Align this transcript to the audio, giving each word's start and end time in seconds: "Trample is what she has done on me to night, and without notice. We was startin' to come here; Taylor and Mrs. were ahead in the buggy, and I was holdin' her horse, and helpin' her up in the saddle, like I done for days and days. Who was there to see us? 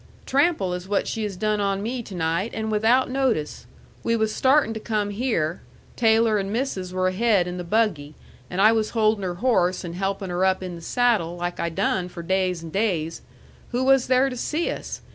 "Trample 0.25 0.73
is 0.73 0.87
what 0.87 1.07
she 1.07 1.21
has 1.21 1.35
done 1.37 1.61
on 1.61 1.83
me 1.83 2.01
to 2.01 2.15
night, 2.15 2.49
and 2.55 2.71
without 2.71 3.07
notice. 3.07 3.67
We 4.01 4.15
was 4.15 4.33
startin' 4.33 4.73
to 4.73 4.79
come 4.79 5.11
here; 5.11 5.61
Taylor 5.95 6.39
and 6.39 6.49
Mrs. 6.49 6.91
were 6.91 7.09
ahead 7.09 7.45
in 7.45 7.57
the 7.57 7.63
buggy, 7.63 8.15
and 8.49 8.59
I 8.59 8.71
was 8.71 8.89
holdin' 8.97 9.21
her 9.21 9.35
horse, 9.35 9.83
and 9.83 9.93
helpin' 9.93 10.31
her 10.31 10.43
up 10.43 10.63
in 10.63 10.73
the 10.73 10.81
saddle, 10.81 11.35
like 11.35 11.59
I 11.59 11.69
done 11.69 12.09
for 12.09 12.23
days 12.23 12.63
and 12.63 12.71
days. 12.73 13.21
Who 13.73 13.83
was 13.83 14.07
there 14.07 14.31
to 14.31 14.35
see 14.35 14.71
us? 14.71 15.01